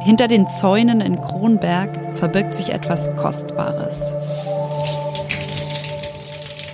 [0.00, 4.14] Hinter den Zäunen in Kronberg verbirgt sich etwas Kostbares.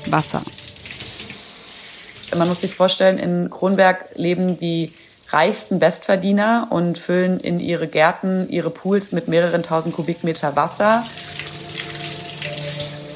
[0.07, 0.43] Wasser.
[2.37, 4.93] Man muss sich vorstellen, in Kronberg leben die
[5.31, 11.05] reichsten Bestverdiener und füllen in ihre Gärten, ihre Pools mit mehreren tausend Kubikmeter Wasser.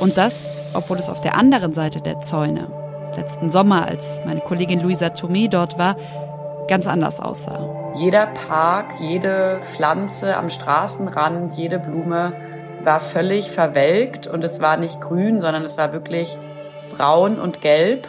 [0.00, 2.70] Und das, obwohl es auf der anderen Seite der Zäune,
[3.16, 5.96] letzten Sommer, als meine Kollegin Luisa Thomé dort war,
[6.68, 7.87] ganz anders aussah.
[7.98, 12.32] Jeder Park, jede Pflanze am Straßenrand, jede Blume
[12.84, 16.38] war völlig verwelkt und es war nicht grün, sondern es war wirklich
[16.96, 18.06] braun und gelb.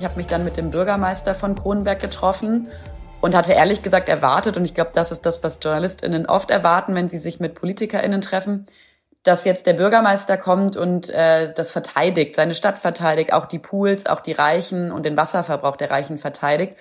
[0.00, 2.72] Ich habe mich dann mit dem Bürgermeister von Kronenberg getroffen
[3.20, 6.96] und hatte ehrlich gesagt erwartet, und ich glaube, das ist das, was JournalistInnen oft erwarten,
[6.96, 8.66] wenn sie sich mit PolitikerInnen treffen,
[9.22, 14.06] dass jetzt der Bürgermeister kommt und äh, das verteidigt, seine Stadt verteidigt, auch die Pools,
[14.06, 16.74] auch die Reichen und den Wasserverbrauch der Reichen verteidigt.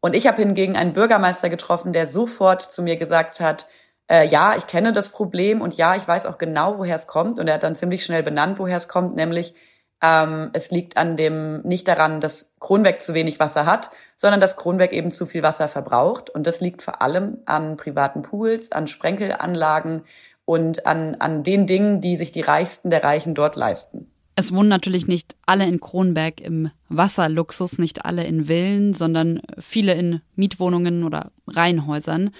[0.00, 3.66] Und ich habe hingegen einen Bürgermeister getroffen, der sofort zu mir gesagt hat,
[4.10, 7.38] äh, ja, ich kenne das Problem und ja, ich weiß auch genau, woher es kommt.
[7.38, 9.54] Und er hat dann ziemlich schnell benannt, woher es kommt, nämlich
[10.02, 14.56] ähm, es liegt an dem nicht daran, dass Kronberg zu wenig Wasser hat, sondern dass
[14.56, 16.30] Kronberg eben zu viel Wasser verbraucht.
[16.30, 20.04] Und das liegt vor allem an privaten Pools, an Sprenkelanlagen
[20.44, 24.09] und an, an den Dingen, die sich die Reichsten der Reichen dort leisten.
[24.40, 29.92] Es wohnen natürlich nicht alle in Kronberg im Wasserluxus, nicht alle in Villen, sondern viele
[29.92, 32.30] in Mietwohnungen oder Reihenhäusern.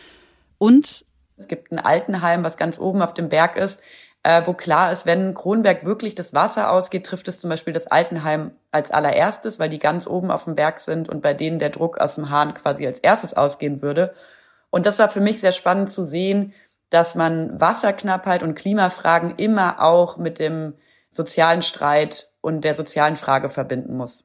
[0.56, 1.04] Und
[1.36, 3.82] es gibt ein Altenheim, was ganz oben auf dem Berg ist,
[4.22, 7.86] äh, wo klar ist, wenn Kronberg wirklich das Wasser ausgeht, trifft es zum Beispiel das
[7.86, 11.68] Altenheim als allererstes, weil die ganz oben auf dem Berg sind und bei denen der
[11.68, 14.14] Druck aus dem Hahn quasi als erstes ausgehen würde.
[14.70, 16.54] Und das war für mich sehr spannend zu sehen,
[16.88, 20.72] dass man Wasserknappheit und Klimafragen immer auch mit dem
[21.10, 24.24] sozialen Streit und der sozialen Frage verbinden muss.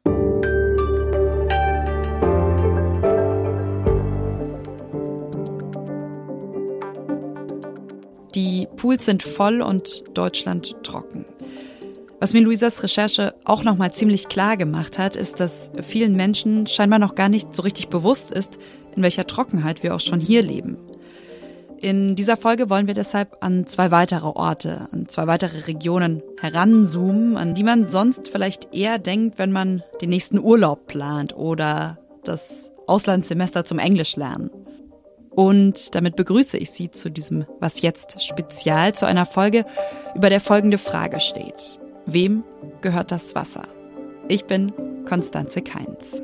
[8.36, 11.26] Die Pools sind voll und Deutschland trocken.
[12.20, 17.00] Was mir Luisas Recherche auch nochmal ziemlich klar gemacht hat, ist, dass vielen Menschen scheinbar
[17.00, 18.58] noch gar nicht so richtig bewusst ist,
[18.96, 20.78] in welcher Trockenheit wir auch schon hier leben.
[21.86, 27.38] In dieser Folge wollen wir deshalb an zwei weitere Orte, an zwei weitere Regionen heranzoomen,
[27.38, 32.72] an die man sonst vielleicht eher denkt, wenn man den nächsten Urlaub plant oder das
[32.88, 34.50] Auslandssemester zum Englisch lernen.
[35.30, 39.64] Und damit begrüße ich Sie zu diesem Was jetzt Spezial, zu einer Folge,
[40.16, 41.80] über der folgende Frage steht.
[42.08, 42.44] Wem
[42.82, 43.68] gehört das Wasser?
[44.28, 44.74] Ich bin
[45.08, 46.24] Konstanze Keins.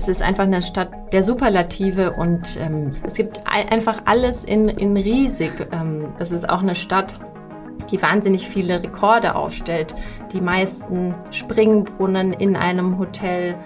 [0.00, 4.96] Es ist einfach eine Stadt der Superlative und ähm, es gibt einfach alles in, in
[4.96, 5.68] riesig.
[5.72, 7.20] Ähm, es ist auch eine Stadt,
[7.90, 9.94] die wahnsinnig viele Rekorde aufstellt.
[10.32, 13.56] Die meisten Springbrunnen in einem Hotel,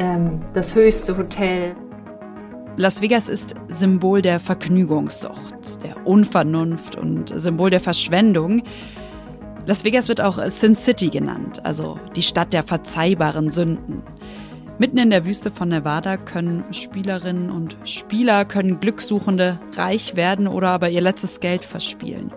[0.00, 1.76] ähm, das höchste Hotel.
[2.76, 8.64] Las Vegas ist Symbol der Vergnügungssucht, der Unvernunft und Symbol der Verschwendung.
[9.66, 14.02] Las Vegas wird auch Sin City genannt, also die Stadt der verzeihbaren Sünden.
[14.78, 20.68] Mitten in der Wüste von Nevada können Spielerinnen und Spieler, können Glückssuchende reich werden oder
[20.68, 22.30] aber ihr letztes Geld verspielen.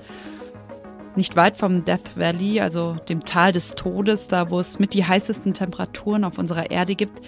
[1.18, 5.04] Nicht weit vom Death Valley, also dem Tal des Todes, da wo es mit die
[5.04, 7.20] heißesten Temperaturen auf unserer Erde gibt,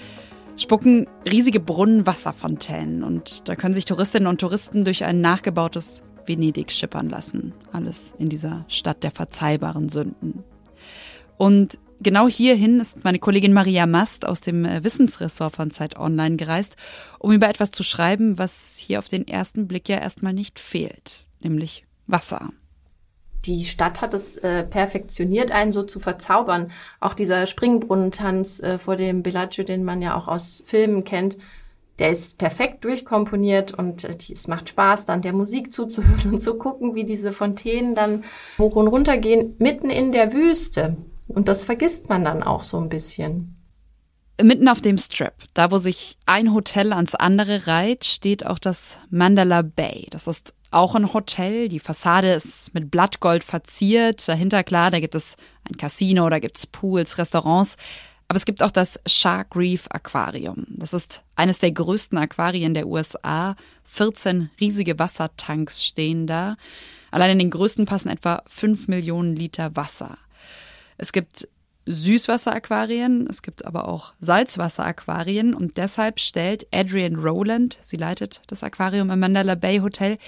[0.55, 6.71] spucken riesige Brunnen Wasserfontänen und da können sich Touristinnen und Touristen durch ein nachgebautes Venedig
[6.71, 7.53] schippern lassen.
[7.73, 10.45] Alles in dieser Stadt der verzeihbaren Sünden.
[11.35, 16.75] Und genau hierhin ist meine Kollegin Maria Mast aus dem Wissensressort von Zeit Online gereist,
[17.19, 21.25] um über etwas zu schreiben, was hier auf den ersten Blick ja erstmal nicht fehlt,
[21.39, 22.49] nämlich Wasser
[23.45, 26.71] die Stadt hat es äh, perfektioniert, einen so zu verzaubern.
[26.99, 31.37] Auch dieser Springbrunnentanz äh, vor dem Bellagio, den man ja auch aus Filmen kennt,
[31.99, 36.55] der ist perfekt durchkomponiert und äh, es macht Spaß, dann der Musik zuzuhören und zu
[36.55, 38.23] gucken, wie diese Fontänen dann
[38.59, 40.97] hoch und runter gehen, mitten in der Wüste.
[41.33, 43.57] Und das vergisst man dann auch so ein bisschen.
[44.41, 48.97] Mitten auf dem Strip, da wo sich ein Hotel ans andere reiht, steht auch das
[49.09, 50.07] Mandala Bay.
[50.09, 51.67] Das ist auch ein Hotel.
[51.67, 54.27] Die Fassade ist mit Blattgold verziert.
[54.27, 55.35] Dahinter, klar, da gibt es
[55.69, 57.75] ein Casino, da gibt es Pools, Restaurants.
[58.27, 60.65] Aber es gibt auch das Shark Reef Aquarium.
[60.69, 63.55] Das ist eines der größten Aquarien der USA.
[63.83, 66.55] 14 riesige Wassertanks stehen da.
[67.11, 70.17] Allein in den größten passen etwa 5 Millionen Liter Wasser.
[71.01, 71.47] Es gibt
[71.87, 79.09] Süßwasseraquarien, es gibt aber auch Salzwasseraquarien und deshalb stellt Adrian Rowland, sie leitet das Aquarium
[79.09, 80.19] im Mandela Bay Hotel,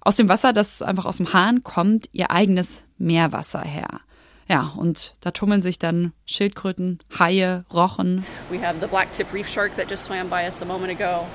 [0.00, 4.00] aus dem Wasser, das einfach aus dem Hahn kommt, ihr eigenes Meerwasser her.
[4.48, 8.24] Ja, und da tummeln sich dann Schildkröten, Haie, Rochen.
[8.48, 11.26] We have the black tip reef shark that just swam by us a moment ago.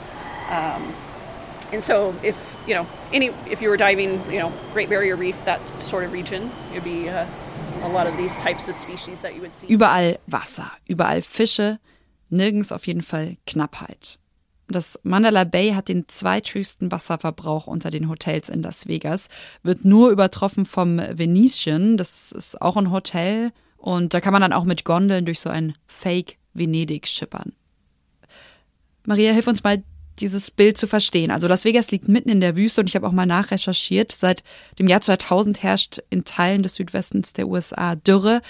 [0.50, 0.94] Um,
[1.74, 5.36] and so if, you know, any if you were diving, you know, Great Barrier Reef,
[5.44, 7.26] that sort of region, it'd be uh,
[9.70, 11.80] Überall Wasser, überall Fische,
[12.30, 14.20] nirgends auf jeden Fall Knappheit.
[14.70, 19.30] Das Mandala Bay hat den zweithöchsten Wasserverbrauch unter den Hotels in Las Vegas,
[19.64, 24.54] wird nur übertroffen vom Venetian, das ist auch ein Hotel und da kann man dann
[24.54, 27.54] auch mit Gondeln durch so ein Fake Venedig schippern.
[29.06, 29.84] Maria, hilf uns mal,
[30.20, 31.32] dieses Bild zu verstehen.
[31.32, 34.12] Also Las Vegas liegt mitten in der Wüste und ich habe auch mal nachrecherchiert.
[34.12, 34.44] Seit
[34.80, 38.42] dem Jahr 2000 herrscht in Teilen des Südwestens der USA Dürre.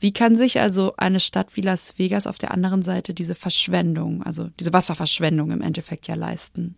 [0.00, 4.22] Wie kann sich also eine Stadt wie Las Vegas auf der anderen Seite diese Verschwendung,
[4.22, 6.76] also diese Wasserverschwendung im Endeffekt ja leisten?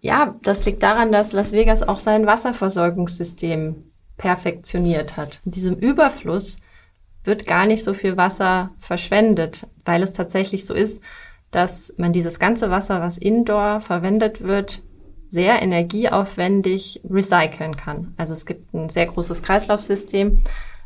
[0.00, 3.84] Ja, das liegt daran, dass Las Vegas auch sein Wasserversorgungssystem
[4.16, 5.40] perfektioniert hat.
[5.44, 6.56] In diesem Überfluss
[7.24, 11.00] wird gar nicht so viel Wasser verschwendet, weil es tatsächlich so ist,
[11.52, 14.82] dass man dieses ganze Wasser, was indoor verwendet wird,
[15.28, 18.14] sehr energieaufwendig recyceln kann.
[18.16, 20.40] Also es gibt ein sehr großes Kreislaufsystem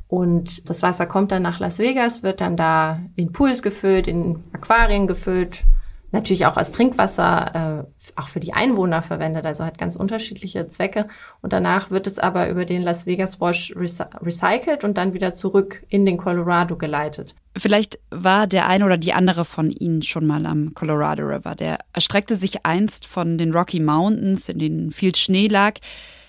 [0.08, 4.44] und das Wasser kommt dann nach Las Vegas, wird dann da in Pools gefüllt, in
[4.52, 5.64] Aquarien gefüllt,
[6.12, 11.08] natürlich auch als Trinkwasser, äh, auch für die Einwohner verwendet, also hat ganz unterschiedliche Zwecke.
[11.42, 15.84] Und danach wird es aber über den Las Vegas Wash recycelt und dann wieder zurück
[15.88, 17.34] in den Colorado geleitet.
[17.56, 21.54] Vielleicht war der eine oder die andere von Ihnen schon mal am Colorado River.
[21.54, 25.74] Der erstreckte sich einst von den Rocky Mountains, in denen viel Schnee lag,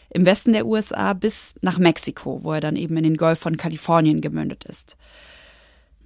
[0.09, 3.57] im Westen der USA bis nach Mexiko, wo er dann eben in den Golf von
[3.57, 4.97] Kalifornien gemündet ist.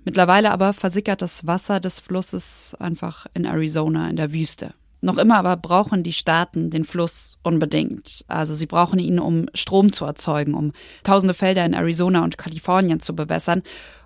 [0.03, 4.71] Mittlerweile aber versickert das Wasser des Flusses einfach in Arizona in der Wüste.
[5.01, 8.24] Noch immer aber brauchen die Staaten den Fluss unbedingt.
[8.27, 13.01] Also sie brauchen ihn, um Strom zu erzeugen, um tausende Felder in Arizona und Kalifornien
[13.01, 13.63] zu bewässern,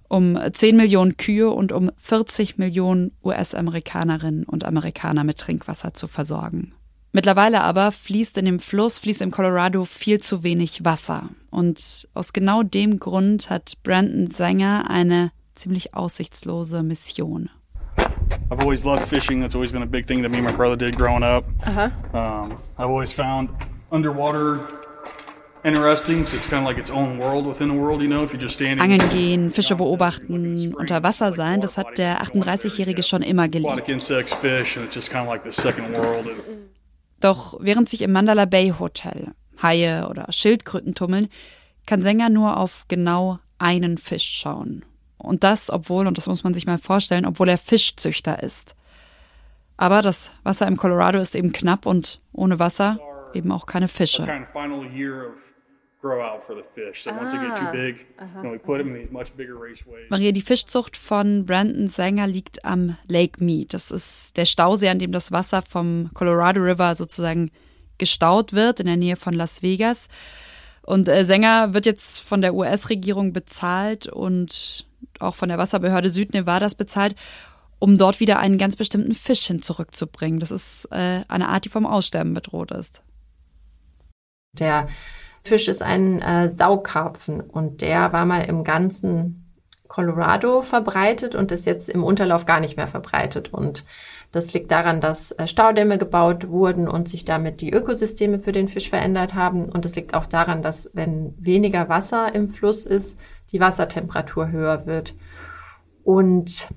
[0.07, 6.73] um 10 Millionen Kühe und um 40 Millionen US-Amerikanerinnen und Amerikaner mit Trinkwasser zu versorgen.
[7.11, 11.29] Mittlerweile aber fließt in dem Fluss, fließt im Colorado viel zu wenig Wasser.
[11.49, 17.49] Und aus genau dem Grund hat Brandon Sänger eine ziemlich aussichtslose Mission.
[18.51, 19.41] I've always loved fishing.
[19.41, 21.45] That's always been a big thing that me and my brother did growing up.
[21.65, 21.89] Uh-huh.
[22.13, 23.49] Um, I've always found
[23.91, 24.59] underwater
[25.65, 26.25] interesting.
[26.25, 28.41] So it's kind of like its own world within a world, you know, if you're
[28.41, 28.79] just standing.
[28.79, 33.71] Angeln gehen, Fische beobachten, unter Wasser sein, das hat der 38-Jährige schon immer geliebt.
[33.71, 36.27] Aquatic insects, fish, and it's just kind of like the second world.
[37.19, 41.29] Doch während sich im Mandala Bay Hotel Haie oder Schildkröten tummeln,
[41.85, 44.83] kann Sänger nur auf genau einen Fisch schauen.
[45.25, 48.75] Und das, obwohl, und das muss man sich mal vorstellen, obwohl er Fischzüchter ist.
[49.77, 52.99] Aber das Wasser im Colorado ist eben knapp und ohne Wasser
[53.33, 54.25] eben auch keine Fische.
[60.09, 63.73] Maria, die Fischzucht von Brandon Sanger liegt am Lake Mead.
[63.73, 67.51] Das ist der Stausee, an dem das Wasser vom Colorado River sozusagen
[67.97, 70.07] gestaut wird, in der Nähe von Las Vegas.
[70.83, 74.85] Und äh, Sänger wird jetzt von der US-Regierung bezahlt und
[75.21, 77.15] auch von der Wasserbehörde Südnevadas bezahlt,
[77.79, 80.39] um dort wieder einen ganz bestimmten Fisch hin zurückzubringen.
[80.39, 83.03] Das ist äh, eine Art, die vom Aussterben bedroht ist.
[84.53, 84.87] Der
[85.43, 89.45] Fisch ist ein äh, Saukarpfen und der war mal im ganzen
[89.87, 93.53] Colorado verbreitet und ist jetzt im Unterlauf gar nicht mehr verbreitet.
[93.53, 93.85] Und
[94.31, 98.67] das liegt daran, dass äh, Staudämme gebaut wurden und sich damit die Ökosysteme für den
[98.67, 99.69] Fisch verändert haben.
[99.69, 103.17] Und es liegt auch daran, dass wenn weniger Wasser im Fluss ist,
[103.55, 105.13] die Wassertemperatur höher wird.
[106.03, 106.67] Und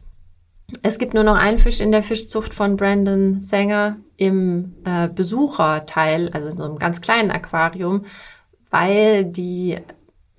[0.82, 6.30] es gibt nur noch einen Fisch in der Fischzucht von Brandon Sanger im äh, Besucherteil,
[6.30, 8.04] also in so einem ganz kleinen Aquarium,
[8.70, 9.78] weil die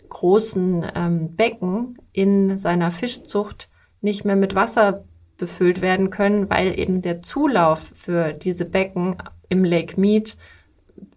[0.07, 3.67] großen ähm, Becken in seiner Fischzucht
[3.99, 5.03] nicht mehr mit Wasser
[5.37, 9.17] befüllt werden können, weil eben der Zulauf für diese Becken
[9.49, 10.37] im Lake Mead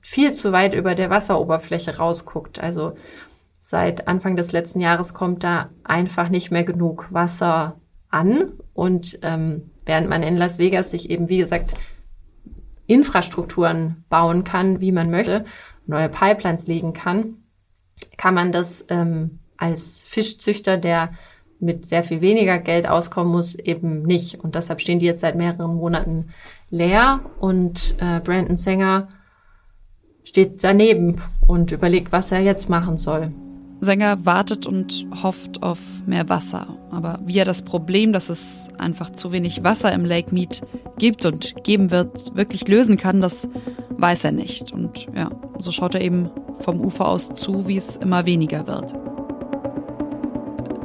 [0.00, 2.58] viel zu weit über der Wasseroberfläche rausguckt.
[2.58, 2.94] Also
[3.64, 8.54] seit Anfang des letzten Jahres kommt da einfach nicht mehr genug Wasser an.
[8.74, 11.74] Und ähm, während man in Las Vegas sich eben, wie gesagt,
[12.88, 15.44] Infrastrukturen bauen kann, wie man möchte,
[15.86, 17.36] neue Pipelines legen kann,
[18.16, 21.12] kann man das ähm, als Fischzüchter, der
[21.60, 24.40] mit sehr viel weniger Geld auskommen muss, eben nicht.
[24.40, 26.30] Und deshalb stehen die jetzt seit mehreren Monaten
[26.68, 29.08] leer und äh, Brandon Sänger
[30.24, 33.32] steht daneben und überlegt, was er jetzt machen soll.
[33.82, 36.68] Sänger wartet und hofft auf mehr Wasser.
[36.92, 40.62] Aber wie er das Problem, dass es einfach zu wenig Wasser im Lake Mead
[40.98, 43.48] gibt und geben wird, wirklich lösen kann, das
[43.90, 44.70] weiß er nicht.
[44.70, 48.94] Und ja, so schaut er eben vom Ufer aus zu, wie es immer weniger wird.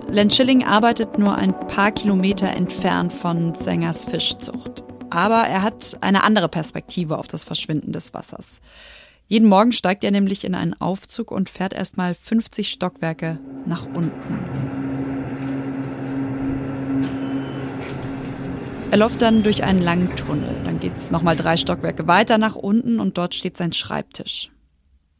[0.09, 4.83] Len Schilling arbeitet nur ein paar Kilometer entfernt von Sängers Fischzucht.
[5.11, 8.59] Aber er hat eine andere Perspektive auf das Verschwinden des Wassers.
[9.29, 14.39] Jeden Morgen steigt er nämlich in einen Aufzug und fährt erstmal 50 Stockwerke nach unten.
[18.89, 20.55] Er läuft dann durch einen langen Tunnel.
[20.63, 24.49] Dann geht's nochmal drei Stockwerke weiter nach unten und dort steht sein Schreibtisch.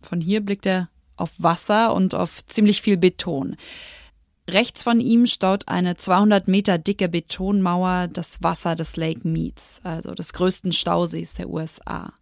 [0.01, 0.87] Von hier blickt er
[1.17, 3.57] auf Wasser und auf ziemlich viel Beton.
[4.49, 10.13] Rechts von ihm staut eine 200 Meter dicke Betonmauer das Wasser des Lake Meads, also
[10.13, 12.13] des größten Stausees der USA.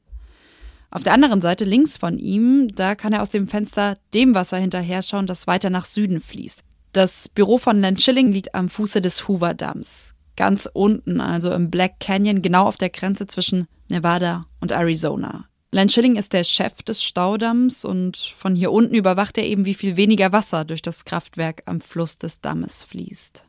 [0.96, 4.56] Auf der anderen Seite, links von ihm, da kann er aus dem Fenster dem Wasser
[4.56, 6.64] hinterher schauen, das weiter nach Süden fließt.
[6.94, 10.16] Das Büro von Len Schilling liegt am Fuße des Hoover Dams.
[10.38, 15.50] Ganz unten, also im Black Canyon, genau auf der Grenze zwischen Nevada und Arizona.
[15.72, 19.74] Len Schilling ist der Chef des Staudamms und von hier unten überwacht er eben, wie
[19.74, 23.44] viel weniger Wasser durch das Kraftwerk am Fluss des Dammes fließt.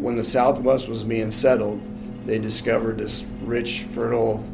[0.00, 1.80] When the Southwest was being settled,
[2.24, 4.44] they discovered this rich, fertile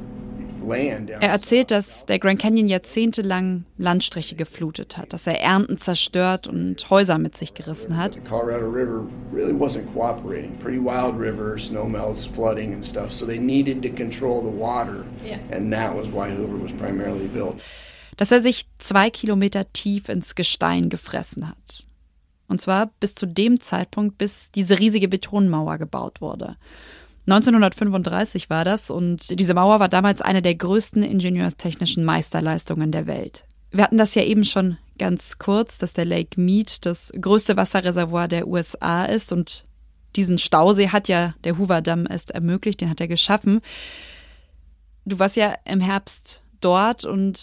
[0.68, 6.88] er erzählt, dass der Grand Canyon jahrzehntelang Landstriche geflutet hat, dass er Ernten zerstört und
[6.90, 8.14] Häuser mit sich gerissen hat.
[8.14, 10.56] The Colorado River really wasn't cooperating.
[10.58, 13.12] Pretty wild river, snowmelts, flooding and stuff.
[13.12, 15.04] So they needed to control the water,
[15.50, 17.60] and that was why Hoover was primarily built.
[18.16, 21.84] Dass er sich zwei Kilometer tief ins Gestein gefressen hat.
[22.48, 26.56] Und zwar bis zu dem Zeitpunkt, bis diese riesige Betonmauer gebaut wurde.
[27.26, 33.44] 1935 war das und diese Mauer war damals eine der größten ingenieurstechnischen Meisterleistungen der Welt.
[33.70, 38.28] Wir hatten das ja eben schon ganz kurz, dass der Lake Mead das größte Wasserreservoir
[38.28, 39.64] der USA ist und
[40.16, 43.60] diesen Stausee hat ja der Hoover Damm erst ermöglicht, den hat er geschaffen.
[45.04, 47.40] Du warst ja im Herbst dort und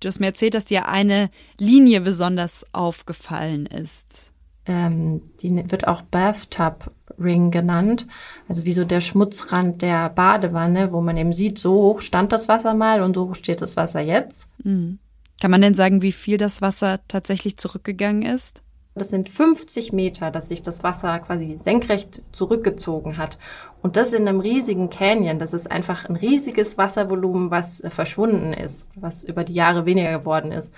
[0.00, 4.32] du hast mir erzählt, dass dir eine Linie besonders aufgefallen ist.
[4.66, 8.06] Ähm, die wird auch Bathtub Ring genannt.
[8.48, 12.48] Also wie so der Schmutzrand der Badewanne, wo man eben sieht, so hoch stand das
[12.48, 14.48] Wasser mal und so hoch steht das Wasser jetzt.
[14.62, 14.98] Mhm.
[15.40, 18.62] Kann man denn sagen, wie viel das Wasser tatsächlich zurückgegangen ist?
[18.94, 23.38] Das sind 50 Meter, dass sich das Wasser quasi senkrecht zurückgezogen hat.
[23.82, 25.40] Und das in einem riesigen Canyon.
[25.40, 30.52] Das ist einfach ein riesiges Wasservolumen, was verschwunden ist, was über die Jahre weniger geworden
[30.52, 30.72] ist.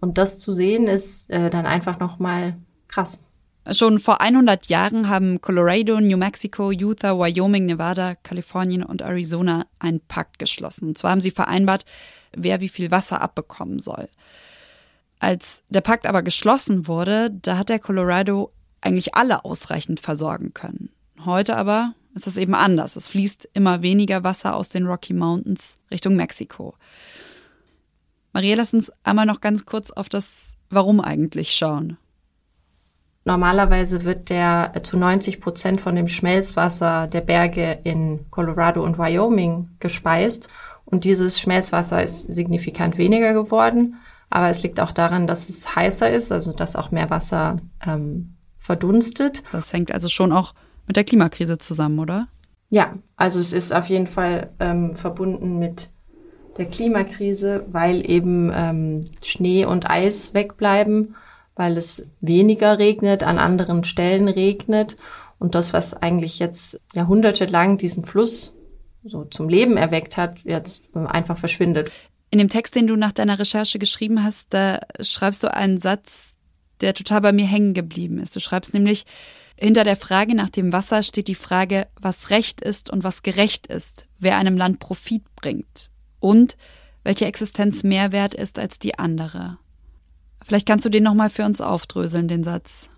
[0.00, 2.56] Und das zu sehen ist äh, dann einfach nochmal
[2.88, 3.22] krass.
[3.70, 10.00] Schon vor 100 Jahren haben Colorado, New Mexico, Utah, Wyoming, Nevada, Kalifornien und Arizona einen
[10.00, 10.88] Pakt geschlossen.
[10.88, 11.84] Und zwar haben sie vereinbart,
[12.32, 14.08] wer wie viel Wasser abbekommen soll.
[15.20, 20.90] Als der Pakt aber geschlossen wurde, da hat der Colorado eigentlich alle ausreichend versorgen können.
[21.24, 22.96] Heute aber ist es eben anders.
[22.96, 26.74] Es fließt immer weniger Wasser aus den Rocky Mountains Richtung Mexiko.
[28.32, 31.98] Maria, lass uns einmal noch ganz kurz auf das Warum eigentlich schauen.
[33.24, 39.70] Normalerweise wird der zu 90 Prozent von dem Schmelzwasser der Berge in Colorado und Wyoming
[39.78, 40.48] gespeist.
[40.84, 43.96] Und dieses Schmelzwasser ist signifikant weniger geworden.
[44.28, 48.34] Aber es liegt auch daran, dass es heißer ist, also dass auch mehr Wasser ähm,
[48.58, 49.42] verdunstet.
[49.52, 50.54] Das hängt also schon auch
[50.86, 52.28] mit der Klimakrise zusammen, oder?
[52.70, 55.90] Ja, also es ist auf jeden Fall ähm, verbunden mit
[56.56, 61.14] der Klimakrise, weil eben ähm, Schnee und Eis wegbleiben
[61.54, 64.96] weil es weniger regnet, an anderen Stellen regnet.
[65.38, 68.54] Und das, was eigentlich jetzt jahrhundertelang diesen Fluss
[69.04, 71.90] so zum Leben erweckt hat, jetzt einfach verschwindet.
[72.30, 76.36] In dem Text, den du nach deiner Recherche geschrieben hast, da schreibst du einen Satz,
[76.80, 78.34] der total bei mir hängen geblieben ist.
[78.34, 79.04] Du schreibst nämlich,
[79.56, 83.66] hinter der Frage nach dem Wasser steht die Frage, was Recht ist und was gerecht
[83.66, 85.90] ist, wer einem Land Profit bringt
[86.20, 86.56] und
[87.04, 89.58] welche Existenz mehr wert ist als die andere.
[90.44, 92.90] Vielleicht kannst du den nochmal für uns aufdröseln, den Satz.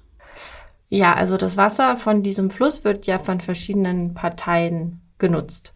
[0.88, 5.74] Ja, also das Wasser von diesem Fluss wird ja von verschiedenen Parteien genutzt.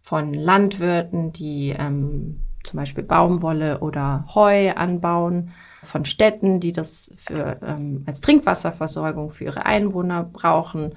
[0.00, 5.50] Von Landwirten, die ähm, zum Beispiel Baumwolle oder Heu anbauen,
[5.82, 10.94] von Städten, die das für, ähm, als Trinkwasserversorgung für ihre Einwohner brauchen,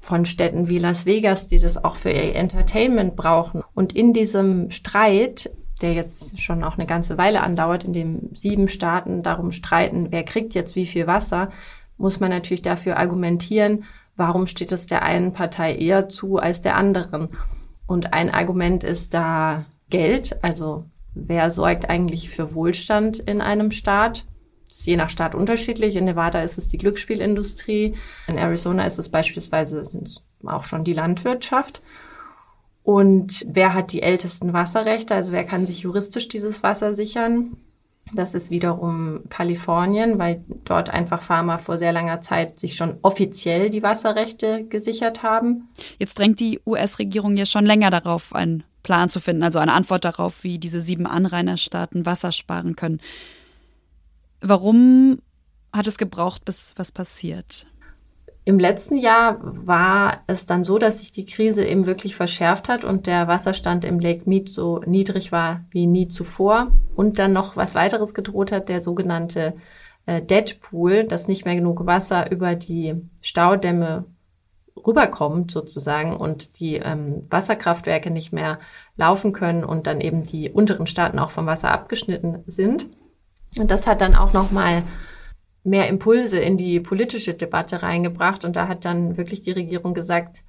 [0.00, 3.62] von Städten wie Las Vegas, die das auch für ihr Entertainment brauchen.
[3.74, 8.68] Und in diesem Streit der jetzt schon auch eine ganze Weile andauert, in dem sieben
[8.68, 11.50] Staaten darum streiten, wer kriegt jetzt wie viel Wasser,
[11.96, 13.84] muss man natürlich dafür argumentieren,
[14.16, 17.30] warum steht es der einen Partei eher zu als der anderen.
[17.86, 24.26] Und ein Argument ist da Geld, also wer sorgt eigentlich für Wohlstand in einem Staat?
[24.66, 25.96] Das ist je nach Staat unterschiedlich.
[25.96, 29.82] In Nevada ist es die Glücksspielindustrie, in Arizona ist es beispielsweise
[30.44, 31.80] auch schon die Landwirtschaft.
[32.88, 35.14] Und wer hat die ältesten Wasserrechte?
[35.14, 37.58] Also wer kann sich juristisch dieses Wasser sichern?
[38.14, 43.68] Das ist wiederum Kalifornien, weil dort einfach Pharma vor sehr langer Zeit sich schon offiziell
[43.68, 45.68] die Wasserrechte gesichert haben.
[45.98, 50.06] Jetzt drängt die US-Regierung ja schon länger darauf, einen Plan zu finden, also eine Antwort
[50.06, 53.02] darauf, wie diese sieben Anrainerstaaten Wasser sparen können.
[54.40, 55.18] Warum
[55.74, 57.66] hat es gebraucht, bis was passiert?
[58.48, 62.82] Im letzten Jahr war es dann so, dass sich die Krise eben wirklich verschärft hat
[62.82, 67.56] und der Wasserstand im Lake Mead so niedrig war wie nie zuvor und dann noch
[67.56, 69.52] was weiteres gedroht hat, der sogenannte
[70.06, 74.06] äh, Deadpool, dass nicht mehr genug Wasser über die Staudämme
[74.74, 78.60] rüberkommt sozusagen und die ähm, Wasserkraftwerke nicht mehr
[78.96, 82.86] laufen können und dann eben die unteren Staaten auch vom Wasser abgeschnitten sind.
[83.58, 84.84] Und das hat dann auch noch mal
[85.68, 88.44] mehr Impulse in die politische Debatte reingebracht.
[88.44, 90.42] Und da hat dann wirklich die Regierung gesagt,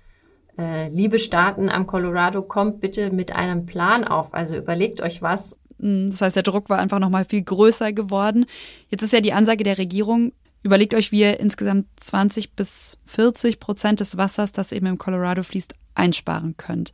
[0.58, 4.34] äh, liebe Staaten am Colorado, kommt bitte mit einem Plan auf.
[4.34, 5.58] Also überlegt euch was.
[5.78, 8.46] Mm, das heißt, der Druck war einfach noch mal viel größer geworden.
[8.90, 10.34] Jetzt ist ja die Ansage der Regierung,
[10.64, 15.44] überlegt euch, wie ihr insgesamt 20 bis 40 Prozent des Wassers, das eben im Colorado
[15.44, 16.92] fließt, einsparen könnt.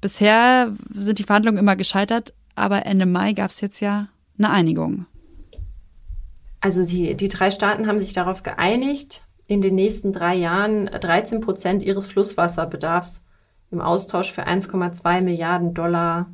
[0.00, 5.06] Bisher sind die Verhandlungen immer gescheitert, aber Ende Mai gab es jetzt ja eine Einigung.
[6.60, 11.40] Also sie, die drei Staaten haben sich darauf geeinigt, in den nächsten drei Jahren 13
[11.40, 13.22] Prozent ihres Flusswasserbedarfs
[13.70, 16.26] im Austausch für 1,2 Milliarden Dollar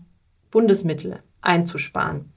[0.50, 2.32] Bundesmittel einzusparen.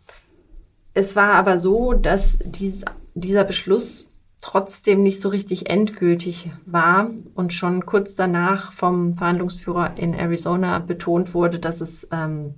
[0.93, 4.09] Es war aber so, dass dies, dieser Beschluss
[4.41, 11.33] trotzdem nicht so richtig endgültig war und schon kurz danach vom Verhandlungsführer in Arizona betont
[11.33, 12.55] wurde, dass es ähm,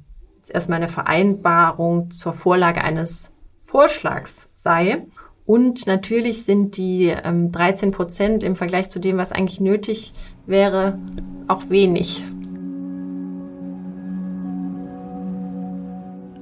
[0.50, 3.32] erstmal eine Vereinbarung zur Vorlage eines
[3.64, 5.06] Vorschlags sei.
[5.46, 10.12] Und natürlich sind die ähm, 13 Prozent im Vergleich zu dem, was eigentlich nötig
[10.46, 11.00] wäre,
[11.48, 12.22] auch wenig.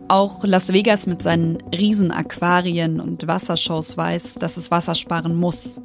[0.07, 5.81] Auch Las Vegas mit seinen Riesenaquarien und Wassershows weiß, dass es Wasser sparen muss.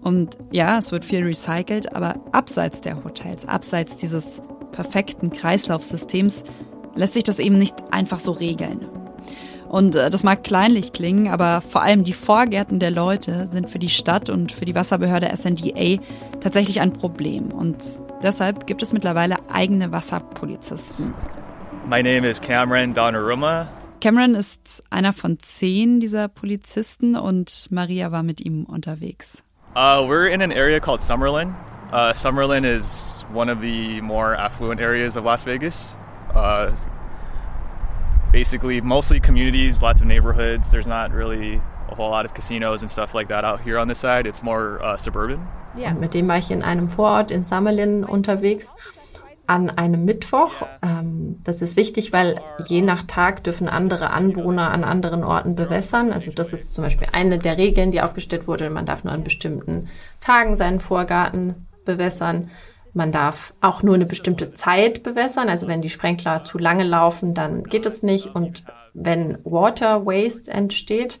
[0.00, 4.40] Und ja, es wird viel recycelt, aber abseits der Hotels, abseits dieses
[4.70, 6.44] perfekten Kreislaufsystems,
[6.94, 8.88] lässt sich das eben nicht einfach so regeln.
[9.72, 13.78] Und äh, das mag kleinlich klingen, aber vor allem die Vorgärten der Leute sind für
[13.78, 15.96] die Stadt und für die Wasserbehörde SNDA
[16.40, 17.46] tatsächlich ein Problem.
[17.46, 17.78] Und
[18.22, 21.14] deshalb gibt es mittlerweile eigene Wasserpolizisten.
[21.88, 23.66] My name is Cameron Donnarumma.
[24.02, 29.42] Cameron ist einer von zehn dieser Polizisten und Maria war mit ihm unterwegs.
[29.74, 31.54] Uh, we're in an area called Summerlin.
[31.94, 35.96] Uh, Summerlin is one of the more affluent areas of Las Vegas.
[36.34, 36.72] Uh,
[38.32, 40.70] basically mostly communities, lots of neighborhoods.
[40.70, 43.88] There's not really a whole lot of casinos and stuff like that out here on
[43.88, 44.26] this side.
[44.26, 45.46] It's more uh, suburban.
[45.76, 48.74] Ja, mit dem war ich in einem Vorort in Summerlin unterwegs
[49.46, 50.66] an einem Mittwoch.
[50.82, 56.12] Ähm, das ist wichtig, weil je nach Tag dürfen andere Anwohner an anderen Orten bewässern.
[56.12, 58.70] Also das ist zum Beispiel eine der Regeln, die aufgestellt wurde.
[58.70, 59.88] Man darf nur an bestimmten
[60.20, 62.50] Tagen seinen Vorgarten bewässern.
[62.94, 65.48] Man darf auch nur eine bestimmte Zeit bewässern.
[65.48, 68.34] Also wenn die Sprenkler zu lange laufen, dann geht es nicht.
[68.34, 71.18] Und wenn Water Waste entsteht,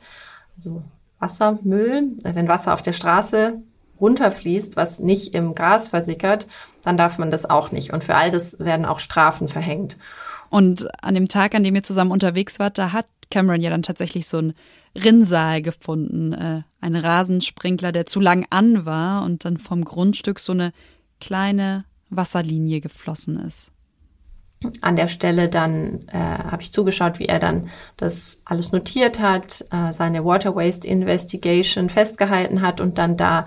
[0.56, 0.82] also
[1.18, 3.62] Wassermüll, wenn Wasser auf der Straße
[4.00, 6.46] runterfließt, was nicht im Gras versickert,
[6.82, 7.92] dann darf man das auch nicht.
[7.92, 9.96] Und für all das werden auch Strafen verhängt.
[10.50, 13.82] Und an dem Tag, an dem ihr zusammen unterwegs wart, da hat Cameron ja dann
[13.82, 14.52] tatsächlich so einen
[14.94, 20.52] Rinnsal gefunden, äh, einen Rasensprinkler, der zu lang an war und dann vom Grundstück so
[20.52, 20.72] eine
[21.22, 23.70] kleine Wasserlinie geflossen ist.
[24.80, 29.64] An der Stelle dann äh, habe ich zugeschaut, wie er dann das alles notiert hat,
[29.70, 33.46] äh, seine Water Waste Investigation festgehalten hat und dann da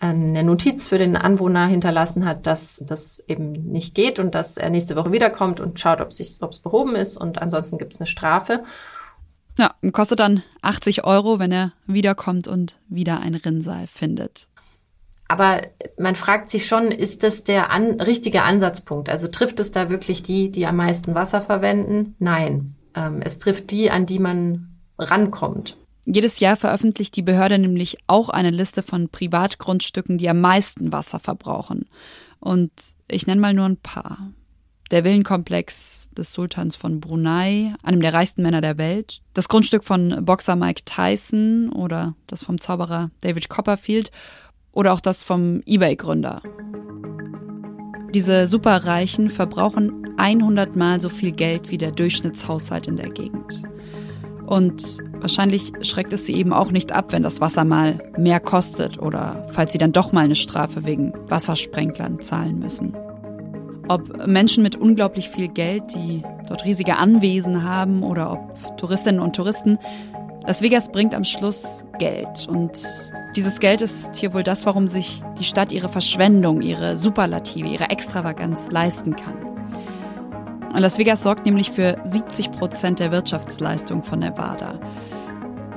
[0.00, 4.70] eine Notiz für den Anwohner hinterlassen hat, dass das eben nicht geht und dass er
[4.70, 8.64] nächste Woche wiederkommt und schaut, ob es behoben ist und ansonsten gibt es eine Strafe.
[9.58, 14.48] Ja, kostet dann 80 Euro, wenn er wiederkommt und wieder ein Rinnsal findet.
[15.30, 15.62] Aber
[15.96, 19.08] man fragt sich schon, ist das der an, richtige Ansatzpunkt?
[19.08, 22.16] Also trifft es da wirklich die, die am meisten Wasser verwenden?
[22.18, 22.74] Nein.
[22.96, 25.76] Ähm, es trifft die, an die man rankommt.
[26.04, 31.20] Jedes Jahr veröffentlicht die Behörde nämlich auch eine Liste von Privatgrundstücken, die am meisten Wasser
[31.20, 31.88] verbrauchen.
[32.40, 32.72] Und
[33.06, 34.32] ich nenne mal nur ein paar.
[34.90, 40.24] der Villenkomplex des Sultans von Brunei, einem der reichsten Männer der Welt, das Grundstück von
[40.24, 44.10] Boxer Mike Tyson oder das vom Zauberer David Copperfield
[44.72, 46.42] oder auch das vom eBay-Gründer.
[48.14, 53.62] Diese Superreichen verbrauchen 100 Mal so viel Geld wie der Durchschnittshaushalt in der Gegend.
[54.46, 59.00] Und wahrscheinlich schreckt es sie eben auch nicht ab, wenn das Wasser mal mehr kostet
[59.00, 62.96] oder falls sie dann doch mal eine Strafe wegen Wassersprenklern zahlen müssen.
[63.86, 69.36] Ob Menschen mit unglaublich viel Geld, die dort riesige Anwesen haben oder ob Touristinnen und
[69.36, 69.78] Touristen,
[70.46, 72.46] Las Vegas bringt am Schluss Geld.
[72.48, 72.72] Und
[73.36, 77.90] dieses Geld ist hier wohl das, warum sich die Stadt ihre Verschwendung, ihre Superlative, ihre
[77.90, 79.38] Extravaganz leisten kann.
[80.74, 84.80] Las Vegas sorgt nämlich für 70 Prozent der Wirtschaftsleistung von Nevada.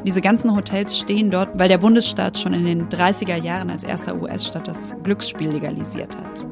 [0.06, 4.22] Diese ganzen Hotels stehen dort, weil der Bundesstaat schon in den 30er Jahren als erster
[4.22, 6.46] US-Staat das Glücksspiel legalisiert hat.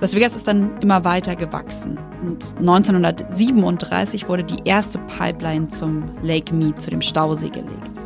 [0.00, 1.98] Las Vegas ist dann immer weiter gewachsen.
[2.22, 8.00] Und 1937 wurde die erste Pipeline zum Lake Mead, zu dem Stausee gelegt.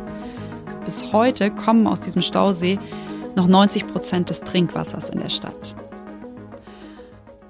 [0.83, 2.77] Bis heute kommen aus diesem Stausee
[3.37, 5.73] noch 90 Prozent des Trinkwassers in der Stadt.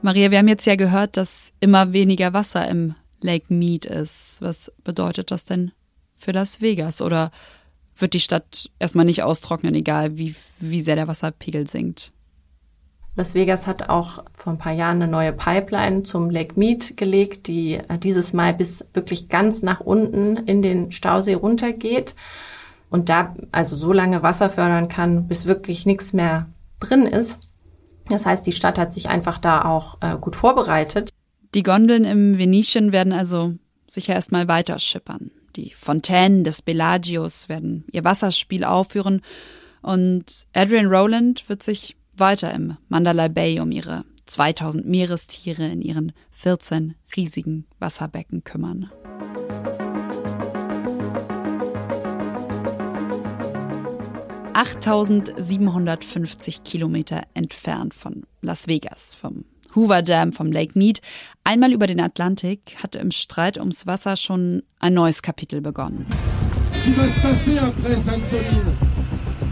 [0.04, 4.44] Maria, wir haben jetzt ja gehört, dass immer weniger Wasser im Lake Mead ist.
[4.44, 5.72] Was bedeutet das denn
[6.18, 7.02] für Las Vegas?
[7.02, 7.32] Oder
[7.98, 12.12] wird die Stadt erstmal nicht austrocknen, egal wie, wie sehr der Wasserpegel sinkt?
[13.18, 17.48] Las Vegas hat auch vor ein paar Jahren eine neue Pipeline zum Lake Mead gelegt,
[17.48, 22.14] die äh, dieses Mal bis wirklich ganz nach unten in den Stausee runtergeht
[22.90, 26.48] und da also so lange Wasser fördern kann, bis wirklich nichts mehr
[26.80, 27.40] drin ist.
[28.10, 31.10] Das heißt, die Stadt hat sich einfach da auch äh, gut vorbereitet.
[31.56, 33.54] Die Gondeln im Venetian werden also
[33.88, 35.32] sicher erstmal weiter schippern.
[35.56, 39.22] Die Fontänen des Bellagios werden ihr Wasserspiel aufführen
[39.82, 46.12] und Adrian Rowland wird sich weiter im Mandalay Bay um ihre 2000 Meerestiere in ihren
[46.32, 48.92] 14 riesigen Wasserbecken kümmern.
[54.54, 61.02] ...8750 Kilometer entfernt von Las Vegas, vom Hoover Dam, vom Lake Mead,
[61.44, 66.06] einmal über den Atlantik, hatte im Streit ums Wasser schon ein neues Kapitel begonnen.
[66.86, 68.74] Se passer après Sainte-Soline,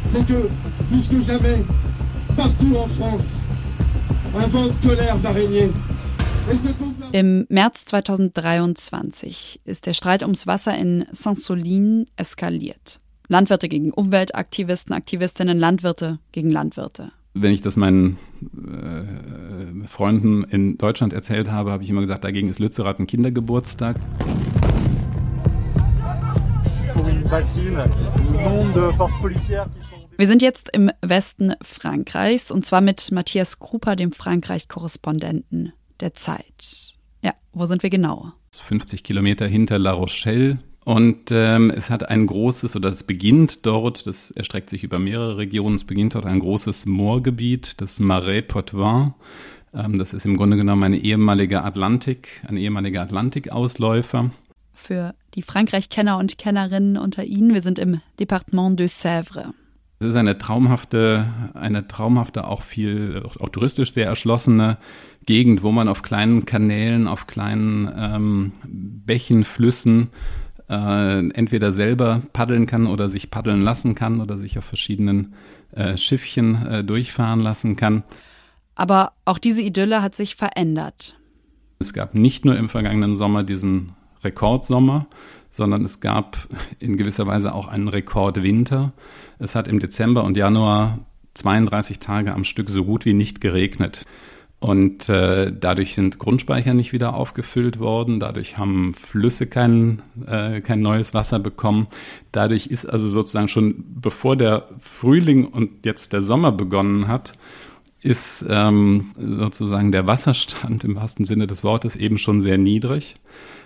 [0.07, 0.49] c'est que,
[0.89, 1.65] plus que jamais,
[2.35, 3.41] partout en France,
[4.35, 5.69] un vent de colère va régner.
[7.13, 12.97] Im März 2023 ist der Streit ums Wasser in Saint-Solin eskaliert.
[13.29, 17.11] Landwirte gegen Umweltaktivisten, Aktivistinnen, Landwirte gegen Landwirte.
[17.33, 22.49] Wenn ich das meinen äh, Freunden in Deutschland erzählt habe, habe ich immer gesagt, dagegen
[22.49, 23.95] ist Lützerath ein Kindergeburtstag.
[30.15, 36.93] Wir sind jetzt im Westen Frankreichs und zwar mit Matthias Krupa, dem Frankreich-Korrespondenten der Zeit.
[37.23, 38.31] Ja, wo sind wir genau?
[38.55, 40.59] 50 Kilometer hinter La Rochelle.
[40.85, 45.37] Und ähm, es hat ein großes, oder es beginnt dort, das erstreckt sich über mehrere
[45.37, 49.13] Regionen, es beginnt dort ein großes Moorgebiet, das Marais Poitevin.
[49.73, 54.31] Ähm, das ist im Grunde genommen eine ehemalige Atlantik, ein ehemaliger Atlantikausläufer.
[54.73, 59.53] Für die Frankreich-Kenner und Kennerinnen unter Ihnen, wir sind im Departement de Sèvres.
[60.03, 64.77] Es ist eine traumhafte, eine traumhafte, auch viel, auch touristisch sehr erschlossene
[65.25, 70.09] Gegend, wo man auf kleinen Kanälen, auf kleinen ähm, Bächen, Flüssen
[70.69, 75.35] äh, entweder selber paddeln kann oder sich paddeln lassen kann oder sich auf verschiedenen
[75.71, 78.03] äh, Schiffchen äh, durchfahren lassen kann.
[78.75, 81.15] Aber auch diese Idylle hat sich verändert.
[81.79, 85.07] Es gab nicht nur im vergangenen Sommer diesen Rekordsommer,
[85.53, 86.37] sondern es gab
[86.79, 88.91] in gewisser Weise auch einen Rekordwinter.
[89.43, 90.99] Es hat im Dezember und Januar
[91.33, 94.05] 32 Tage am Stück so gut wie nicht geregnet.
[94.61, 100.79] Und äh, dadurch sind Grundspeicher nicht wieder aufgefüllt worden, dadurch haben Flüsse kein, äh, kein
[100.79, 101.87] neues Wasser bekommen.
[102.31, 107.33] Dadurch ist also sozusagen schon bevor der Frühling und jetzt der Sommer begonnen hat,
[107.99, 113.15] ist ähm, sozusagen der Wasserstand im wahrsten Sinne des Wortes eben schon sehr niedrig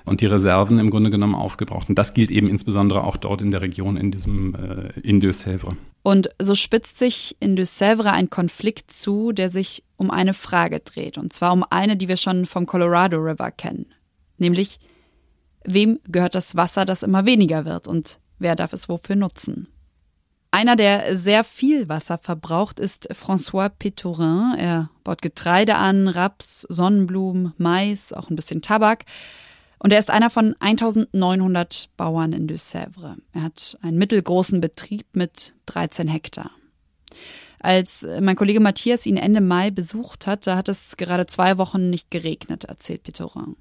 [0.07, 1.89] und die Reserven im Grunde genommen aufgebraucht.
[1.89, 5.75] Und das gilt eben insbesondere auch dort in der Region, in diesem äh, in Deux-Sèvres.
[6.01, 11.17] Und so spitzt sich in Deux-Sèvres ein Konflikt zu, der sich um eine Frage dreht.
[11.17, 13.87] Und zwar um eine, die wir schon vom Colorado River kennen.
[14.37, 14.79] Nämlich,
[15.65, 19.67] wem gehört das Wasser, das immer weniger wird und wer darf es wofür nutzen?
[20.51, 24.55] Einer, der sehr viel Wasser verbraucht, ist François Pétorin.
[24.57, 29.03] Er baut Getreide an, Raps, Sonnenblumen, Mais, auch ein bisschen Tabak.
[29.79, 33.17] Und er ist einer von 1900 Bauern in Deux-Sèvres.
[33.33, 36.51] Er hat einen mittelgroßen Betrieb mit 13 Hektar.
[37.59, 41.89] Als mein Kollege Matthias ihn Ende Mai besucht hat, da hat es gerade zwei Wochen
[41.89, 43.55] nicht geregnet, erzählt Pitorin.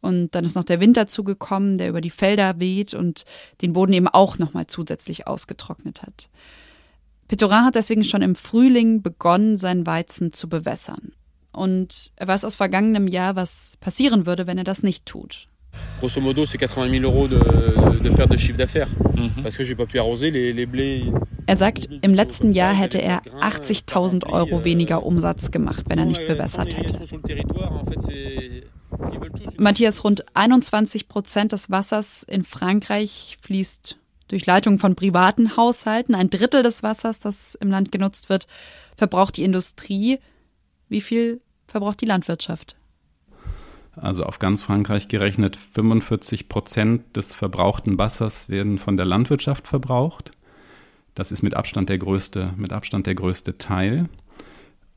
[0.00, 3.24] Und dann ist noch der Winter zugekommen, der über die Felder weht und
[3.62, 6.28] den Boden eben auch nochmal zusätzlich ausgetrocknet hat.
[7.28, 11.12] Pitorin hat deswegen schon im Frühling begonnen, seinen Weizen zu bewässern.
[11.52, 15.46] Und er weiß aus vergangenem Jahr, was passieren würde, wenn er das nicht tut.
[16.00, 17.38] Grosso modo, c'est 80 000 euros de,
[18.02, 18.88] de perte de chiffre d'affaires.
[19.14, 19.42] Mhm.
[19.42, 21.04] Parce que j'ai pas pu arroser les, les blés.
[21.46, 26.26] Er sagt, im letzten Jahr hätte er 80.000 Euro weniger Umsatz gemacht, wenn er nicht
[26.26, 26.98] bewässert hätte.
[29.58, 36.14] Matthias, rund 21 Prozent des Wassers in Frankreich fließt durch Leitungen von privaten Haushalten.
[36.14, 38.46] Ein Drittel des Wassers, das im Land genutzt wird,
[38.96, 40.18] verbraucht die Industrie.
[40.88, 42.76] Wie viel verbraucht die Landwirtschaft?
[43.96, 50.32] Also auf ganz Frankreich gerechnet 45 Prozent des verbrauchten Wassers werden von der Landwirtschaft verbraucht.
[51.14, 54.08] Das ist mit Abstand der größte, mit Abstand der größte Teil.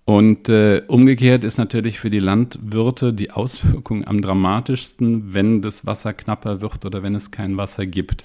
[0.06, 6.14] Und äh, umgekehrt ist natürlich für die Landwirte die Auswirkung am dramatischsten, wenn das Wasser
[6.14, 8.24] knapper wird oder wenn es kein Wasser gibt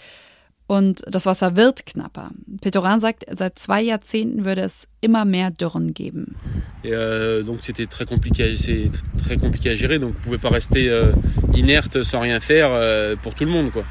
[0.67, 2.31] und das Wasser wird knapper.
[2.61, 6.37] Petoran sagt, seit zwei Jahrzehnten würde es immer mehr Dürren geben.
[6.85, 8.91] Euh, donc c'était très compliqué, c'est
[9.25, 11.13] très compliqué à gérer, donc on pouvait pas rester euh,
[11.55, 13.85] inerte sans rien faire euh, pour tout le monde quoi.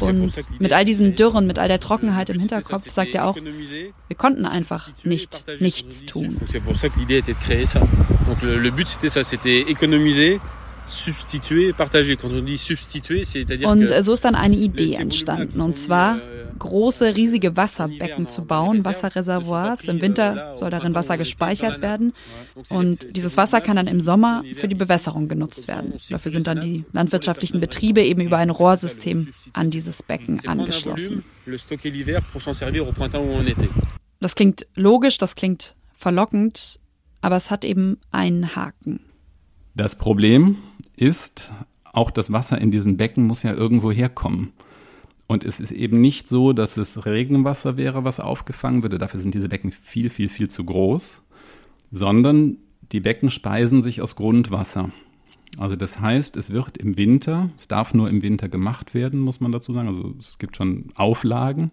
[0.00, 4.16] Und mit all diesen Dürren, mit all der Trockenheit im Hinterkopf sagt er auch, wir
[4.16, 6.36] konnten einfach nicht nichts tun.
[6.50, 7.80] C'est pour ça que l'idée était de créer ça.
[8.26, 10.40] Donc le, le but c'était ça, c'était économiser
[10.92, 12.16] substituer, partager.
[12.16, 15.60] Quand on dit substituer, c'est-à-dire Und so ist dann eine Idee entstanden.
[15.60, 16.20] Und zwar
[16.58, 19.88] große, riesige Wasserbecken zu bauen, Wasserreservoirs.
[19.88, 22.12] Im Winter soll darin Wasser gespeichert werden.
[22.68, 25.94] Und dieses Wasser kann dann im Sommer für die Bewässerung genutzt werden.
[26.08, 31.24] Dafür sind dann die landwirtschaftlichen Betriebe eben über ein Rohrsystem an dieses Becken angeschlossen.
[34.20, 36.78] Das klingt logisch, das klingt verlockend,
[37.20, 39.00] aber es hat eben einen Haken.
[39.74, 40.58] Das Problem
[40.96, 41.50] ist,
[41.92, 44.52] auch das Wasser in diesen Becken muss ja irgendwo herkommen.
[45.26, 48.98] Und es ist eben nicht so, dass es Regenwasser wäre, was aufgefangen würde.
[48.98, 51.22] Dafür sind diese Becken viel, viel, viel zu groß.
[51.90, 52.58] Sondern
[52.92, 54.90] die Becken speisen sich aus Grundwasser.
[55.58, 59.40] Also das heißt, es wird im Winter, es darf nur im Winter gemacht werden, muss
[59.40, 59.88] man dazu sagen.
[59.88, 61.70] Also es gibt schon Auflagen.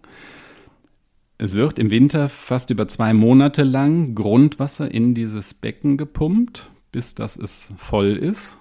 [1.38, 7.14] Es wird im Winter fast über zwei Monate lang Grundwasser in dieses Becken gepumpt, bis
[7.14, 8.58] das es voll ist.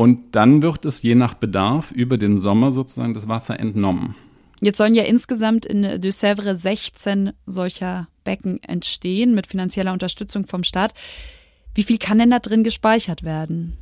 [0.00, 4.14] Und dann wird es je nach Bedarf über den Sommer sozusagen das Wasser entnommen.
[4.62, 10.64] Jetzt sollen ja insgesamt in De Sèvres 16 solcher Becken entstehen mit finanzieller Unterstützung vom
[10.64, 10.94] Staat.
[11.74, 13.76] Wie viel kann denn da drin gespeichert werden?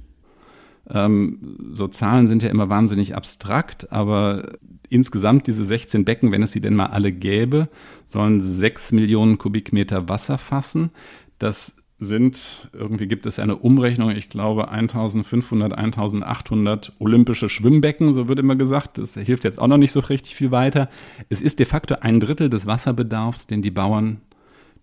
[0.90, 4.54] Ähm, so Zahlen sind ja immer wahnsinnig abstrakt, aber
[4.88, 7.68] insgesamt diese 16 Becken, wenn es sie denn mal alle gäbe,
[8.08, 10.90] sollen 6 Millionen Kubikmeter Wasser fassen.
[11.38, 18.38] Das sind, irgendwie gibt es eine Umrechnung, ich glaube 1500, 1800 olympische Schwimmbecken, so wird
[18.38, 18.98] immer gesagt.
[18.98, 20.88] Das hilft jetzt auch noch nicht so richtig viel weiter.
[21.28, 24.20] Es ist de facto ein Drittel des Wasserbedarfs, den die Bauern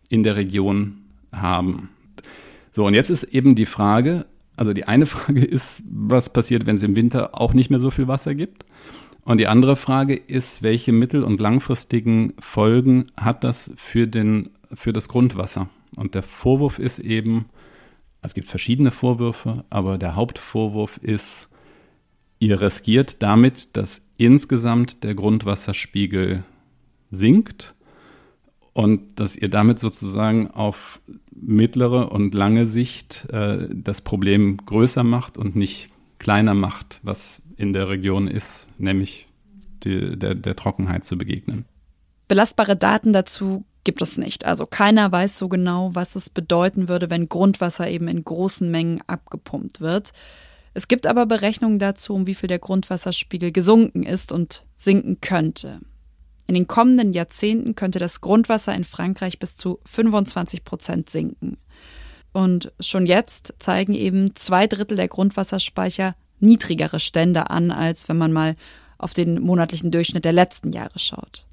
[0.10, 0.98] in der Region
[1.32, 1.90] haben.
[2.74, 4.26] So, und jetzt ist eben die Frage,
[4.58, 7.92] also die eine Frage ist, was passiert, wenn es im Winter auch nicht mehr so
[7.92, 8.66] viel Wasser gibt?
[9.24, 14.94] Und die andere Frage ist, welche mittel- und langfristigen Folgen hat das für, den, für
[14.94, 15.68] das Grundwasser?
[15.98, 17.46] Und der Vorwurf ist eben,
[18.22, 21.50] es gibt verschiedene Vorwürfe, aber der Hauptvorwurf ist,
[22.40, 26.44] ihr riskiert damit, dass insgesamt der Grundwasserspiegel
[27.12, 27.76] sinkt
[28.74, 31.00] und dass ihr damit sozusagen auf
[31.32, 37.74] mittlere und lange Sicht äh, das Problem größer macht und nicht kleiner macht, was in
[37.74, 39.28] der Region ist, nämlich
[39.84, 41.66] die, der, der Trockenheit zu begegnen.
[42.28, 44.44] Belastbare Daten dazu gibt es nicht.
[44.46, 49.02] Also keiner weiß so genau, was es bedeuten würde, wenn Grundwasser eben in großen Mengen
[49.08, 50.12] abgepumpt wird.
[50.74, 55.80] Es gibt aber Berechnungen dazu, um wie viel der Grundwasserspiegel gesunken ist und sinken könnte.
[56.48, 61.58] In den kommenden Jahrzehnten könnte das Grundwasser in Frankreich bis zu 25 Prozent sinken.
[62.34, 68.34] Und schon jetzt zeigen eben zwei Drittel der Grundwasserspeicher niedrigere Stände an, als wenn man
[68.34, 68.58] mal
[68.98, 71.46] auf den monatlichen Durchschnitt der letzten Jahre schaut.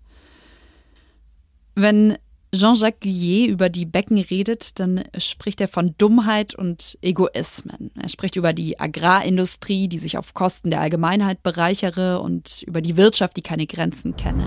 [1.75, 2.19] Wenn
[2.55, 7.91] Jean-Jacques Guyet über die Becken redet, dann spricht er von Dummheit und Egoismen.
[7.99, 12.99] Er spricht über die Agrarindustrie, die sich auf Kosten der Allgemeinheit bereichere und über die
[12.99, 14.45] Wirtschaft, die keine Grenzen kenne.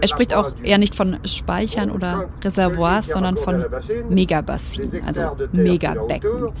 [0.00, 3.66] Er spricht auch eher nicht von Speichern oder Reservoirs, sondern von
[4.08, 6.52] Megabassinen, also Megabecken.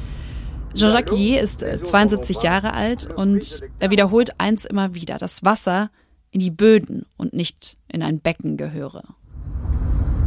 [0.74, 5.18] Jean-Jacques Guillet ist 72 äh, Jahre alt und er wiederholt eins immer wieder.
[5.18, 5.90] Das Wasser
[6.30, 9.02] in die Böden und nicht in ein Becken gehöre.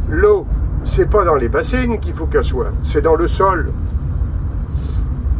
[0.08, 0.46] L'eau,
[0.84, 3.72] c'est pas dans les bassines qu'il faut qu'elle soit, c'est dans le sol.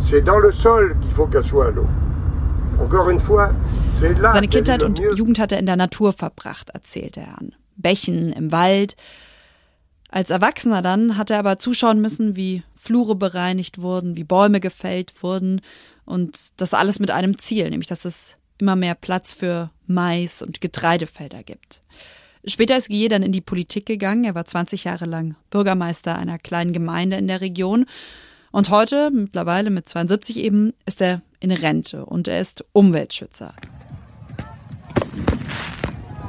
[0.00, 1.86] C'est dans le sol qu'il faut qu'elle soit l'eau.
[2.80, 3.52] Encore une fois,
[3.94, 4.32] c'est là.
[4.32, 7.54] Seine Kindheit und Jugend hat er in der Natur verbracht, erzählt er an.
[7.76, 8.96] Bächen, im Wald.
[10.10, 15.22] Als Erwachsener dann hat er aber zuschauen müssen, wie Flure bereinigt wurden, wie Bäume gefällt
[15.24, 15.60] wurden
[16.04, 20.60] und das alles mit einem Ziel, nämlich dass es immer mehr Platz für Mais und
[20.60, 21.80] Getreidefelder gibt.
[22.46, 24.22] Später ist Guillet dann in die Politik gegangen.
[24.22, 27.86] Er war 20 Jahre lang Bürgermeister einer kleinen Gemeinde in der Region.
[28.52, 33.52] Und heute, mittlerweile mit 72 eben, ist er in Rente und er ist Umweltschützer.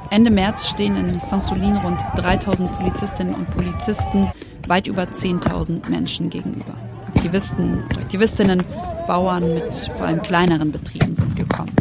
[0.09, 4.31] Ende März stehen in Saint-Soulin rund 3000 Polizistinnen und Polizisten
[4.67, 6.77] weit über 10.000 Menschen gegenüber.
[7.08, 8.63] Aktivisten und Aktivistinnen,
[9.08, 11.73] Bauern mit vor allem kleineren Betrieben sind gekommen.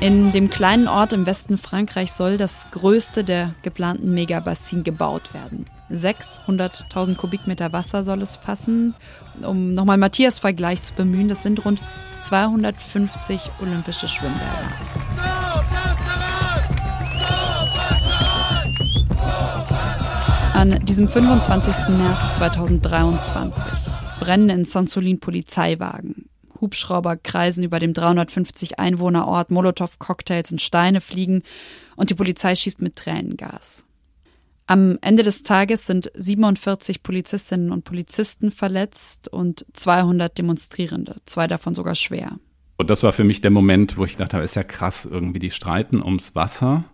[0.00, 5.66] In dem kleinen Ort im Westen Frankreichs soll das größte der geplanten Megabassin gebaut werden.
[5.92, 8.94] 600.000 Kubikmeter Wasser soll es fassen.
[9.42, 11.80] Um nochmal Matthias Vergleich zu bemühen, das sind rund
[12.22, 14.72] 250 olympische Schwimmbäder.
[20.54, 21.88] An diesem 25.
[21.88, 23.64] März 2023
[24.20, 26.28] brennen in Sansolin Polizeiwagen.
[26.60, 31.42] Hubschrauber kreisen über dem 350 Einwohnerort, Molotow-Cocktails und Steine fliegen
[31.96, 33.84] und die Polizei schießt mit Tränengas.
[34.72, 41.74] Am Ende des Tages sind 47 Polizistinnen und Polizisten verletzt und 200 Demonstrierende, zwei davon
[41.74, 42.38] sogar schwer.
[42.78, 45.50] Und das war für mich der Moment, wo ich dachte, ist ja krass, irgendwie die
[45.50, 46.84] streiten ums Wasser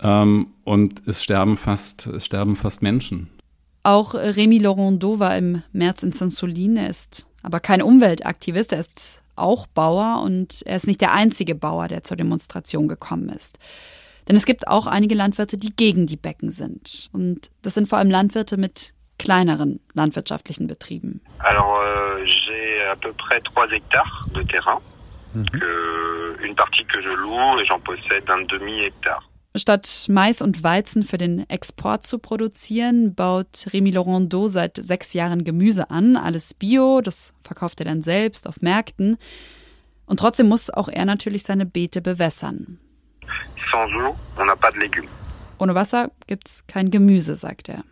[0.00, 3.30] ähm, und es sterben fast, es sterben fast Menschen.
[3.82, 6.76] Auch Rémi Laurendeau war im März in Saint-Soulin.
[6.76, 11.56] Er ist aber kein Umweltaktivist, er ist auch Bauer und er ist nicht der einzige
[11.56, 13.58] Bauer, der zur Demonstration gekommen ist.
[14.28, 17.10] Denn es gibt auch einige Landwirte, die gegen die Becken sind.
[17.12, 21.20] Und das sind vor allem Landwirte mit kleineren landwirtschaftlichen Betrieben.
[21.38, 24.80] Alors, euh, j'ai à peu près 3 hectares de terrain,
[25.34, 25.46] mhm.
[25.46, 29.22] que, une partie que je loue et j'en possède un demi-hectare.
[29.54, 35.44] Statt Mais und Weizen für den Export zu produzieren, baut Rémi Laurendeau seit sechs Jahren
[35.44, 36.16] Gemüse an.
[36.16, 39.18] Alles Bio, das verkauft er dann selbst auf Märkten.
[40.06, 42.78] Und trotzdem muss auch er natürlich seine Beete bewässern.
[43.72, 45.08] Sans eau, on n'a pas de légumes.
[45.58, 47.84] Ohne Wasser gibt's kein Gemüse, sagt er.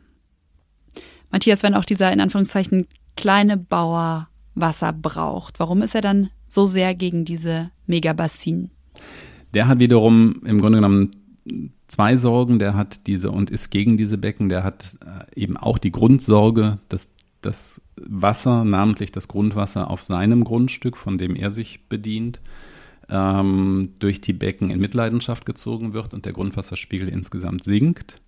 [1.31, 6.67] Matthias, wenn auch dieser in Anführungszeichen kleine Bauer Wasser braucht, warum ist er dann so
[6.67, 8.71] sehr gegen diese Megabassin?
[9.55, 11.17] Der hat wiederum im Grunde genommen
[11.89, 12.59] zwei Sorgen.
[12.59, 14.49] Der hat diese und ist gegen diese Becken.
[14.49, 17.09] Der hat äh, eben auch die Grundsorge, dass
[17.41, 22.41] das Wasser, namentlich das Grundwasser auf seinem Grundstück, von dem er sich bedient,
[23.11, 28.21] ähm, durch die Becken in Mitleidenschaft gezogen wird und der Grundwasserspiegel insgesamt sinkt.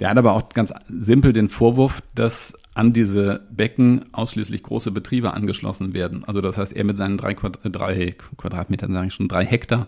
[0.00, 5.32] Der hat aber auch ganz simpel den Vorwurf, dass an diese Becken ausschließlich große Betriebe
[5.32, 6.24] angeschlossen werden.
[6.24, 9.86] Also das heißt, er mit seinen drei, Quadrat, drei Quadratmetern, sage ich schon, drei Hektar,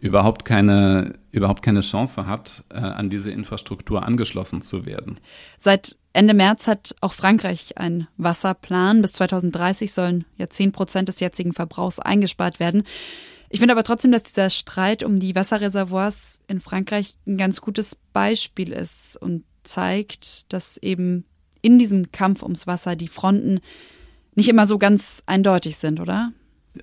[0.00, 5.18] überhaupt keine, überhaupt keine Chance hat, äh, an diese Infrastruktur angeschlossen zu werden.
[5.58, 9.02] Seit Ende März hat auch Frankreich einen Wasserplan.
[9.02, 12.84] Bis 2030 sollen ja 10 Prozent des jetzigen Verbrauchs eingespart werden.
[13.48, 17.96] Ich finde aber trotzdem, dass dieser Streit um die Wasserreservoirs in Frankreich ein ganz gutes
[18.12, 21.24] Beispiel ist und zeigt, dass eben
[21.62, 23.60] in diesem Kampf ums Wasser die Fronten
[24.34, 26.32] nicht immer so ganz eindeutig sind, oder?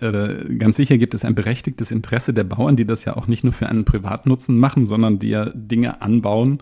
[0.02, 3.44] Äh, ganz sicher gibt es ein berechtigtes Interesse der Bauern, die das ja auch nicht
[3.44, 6.60] nur für einen Privatnutzen machen, sondern die ja Dinge anbauen,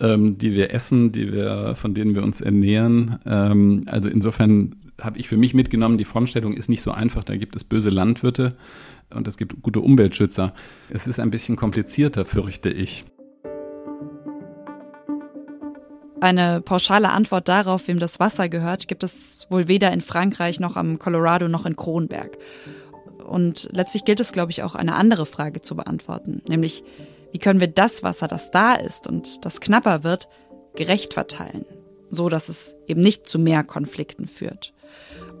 [0.00, 3.18] ähm, die wir essen, die wir, von denen wir uns ernähren.
[3.26, 7.24] Ähm, also insofern habe ich für mich mitgenommen, die Frontstellung ist nicht so einfach.
[7.24, 8.56] Da gibt es böse Landwirte
[9.14, 10.54] und es gibt gute Umweltschützer.
[10.88, 13.04] Es ist ein bisschen komplizierter, fürchte ich.
[16.22, 20.76] Eine pauschale Antwort darauf, wem das Wasser gehört, gibt es wohl weder in Frankreich noch
[20.76, 22.38] am Colorado noch in Kronberg.
[23.26, 26.84] Und letztlich gilt es, glaube ich, auch eine andere Frage zu beantworten, nämlich
[27.32, 30.28] wie können wir das Wasser, das da ist und das knapper wird,
[30.76, 31.64] gerecht verteilen,
[32.08, 34.74] so dass es eben nicht zu mehr Konflikten führt.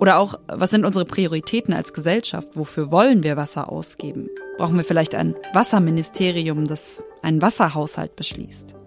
[0.00, 2.48] Oder auch, was sind unsere Prioritäten als Gesellschaft?
[2.54, 4.28] Wofür wollen wir Wasser ausgeben?
[4.58, 8.81] Brauchen wir vielleicht ein Wasserministerium, das einen Wasserhaushalt beschließt?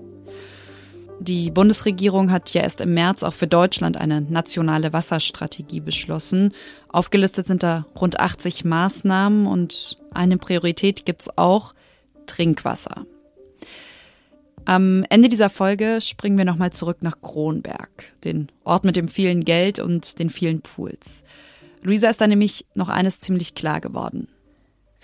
[1.19, 6.53] Die Bundesregierung hat ja erst im März auch für Deutschland eine nationale Wasserstrategie beschlossen.
[6.89, 11.73] Aufgelistet sind da rund 80 Maßnahmen und eine Priorität gibt's auch
[12.25, 13.05] Trinkwasser.
[14.65, 19.45] Am Ende dieser Folge springen wir nochmal zurück nach Kronberg, den Ort mit dem vielen
[19.45, 21.23] Geld und den vielen Pools.
[21.83, 24.27] Luisa ist da nämlich noch eines ziemlich klar geworden.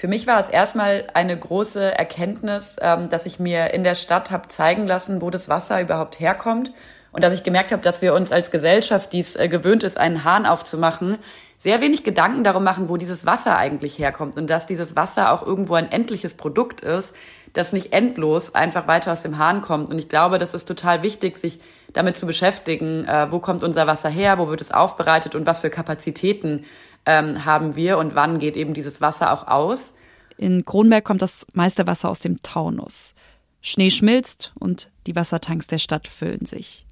[0.01, 4.31] Für mich war es erstmal eine große Erkenntnis, ähm, dass ich mir in der Stadt
[4.31, 6.71] habe zeigen lassen, wo das Wasser überhaupt herkommt
[7.11, 9.99] und dass ich gemerkt habe, dass wir uns als Gesellschaft, die es äh, gewöhnt ist,
[9.99, 11.19] einen Hahn aufzumachen,
[11.59, 15.45] sehr wenig Gedanken darum machen, wo dieses Wasser eigentlich herkommt und dass dieses Wasser auch
[15.45, 17.13] irgendwo ein endliches Produkt ist,
[17.53, 19.91] das nicht endlos einfach weiter aus dem Hahn kommt.
[19.91, 21.59] Und ich glaube, das ist total wichtig, sich
[21.93, 25.59] damit zu beschäftigen, äh, wo kommt unser Wasser her, wo wird es aufbereitet und was
[25.59, 26.65] für Kapazitäten
[27.05, 29.93] ähm, haben wir und wann geht eben dieses Wasser auch aus.
[30.37, 33.13] In Kronberg kommt das meiste Wasser aus dem Taunus.
[33.61, 36.85] Schnee schmilzt und die Wassertanks der Stadt füllen sich.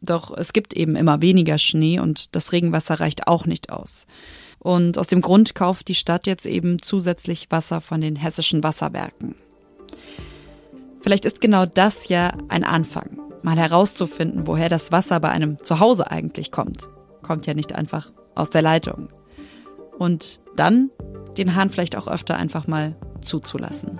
[0.00, 4.06] Doch es gibt eben immer weniger Schnee und das Regenwasser reicht auch nicht aus.
[4.58, 9.34] Und aus dem Grund kauft die Stadt jetzt eben zusätzlich Wasser von den hessischen Wasserwerken.
[11.02, 16.10] Vielleicht ist genau das ja ein Anfang, mal herauszufinden, woher das Wasser bei einem Zuhause
[16.10, 16.88] eigentlich kommt.
[17.22, 19.08] Kommt ja nicht einfach aus der Leitung.
[19.98, 20.90] Und dann
[21.36, 23.98] den Hahn vielleicht auch öfter einfach mal zuzulassen.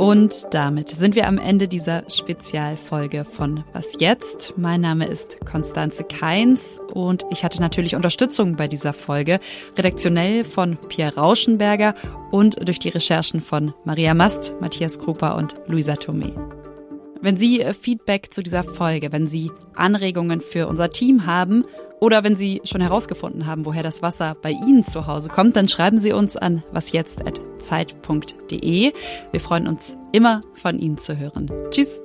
[0.00, 4.54] Und damit sind wir am Ende dieser Spezialfolge von Was jetzt?
[4.56, 9.40] Mein Name ist Konstanze Keins und ich hatte natürlich Unterstützung bei dieser Folge,
[9.76, 11.94] redaktionell von Pierre Rauschenberger
[12.30, 16.32] und durch die Recherchen von Maria Mast, Matthias Krupa und Luisa Thomé.
[17.20, 21.60] Wenn Sie Feedback zu dieser Folge, wenn Sie Anregungen für unser Team haben
[22.00, 25.68] oder wenn Sie schon herausgefunden haben, woher das Wasser bei Ihnen zu Hause kommt, dann
[25.68, 28.92] schreiben Sie uns an wasjetzt.zeit.de.
[29.30, 31.50] Wir freuen uns immer von Ihnen zu hören.
[31.70, 32.00] Tschüss.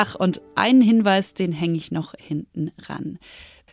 [0.00, 3.18] Ach, und einen Hinweis, den hänge ich noch hinten ran.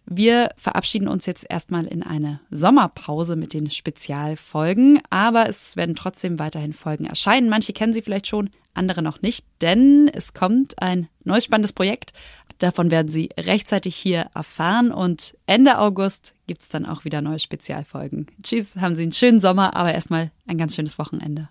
[0.06, 6.38] Wir verabschieden uns jetzt erstmal in eine Sommerpause mit den Spezialfolgen, aber es werden trotzdem
[6.38, 7.50] weiterhin Folgen erscheinen.
[7.50, 12.14] Manche kennen sie vielleicht schon, andere noch nicht, denn es kommt ein neues spannendes Projekt.
[12.60, 17.40] Davon werden Sie rechtzeitig hier erfahren und Ende August gibt es dann auch wieder neue
[17.40, 18.28] Spezialfolgen.
[18.44, 21.50] Tschüss, haben Sie einen schönen Sommer, aber erstmal ein ganz schönes Wochenende.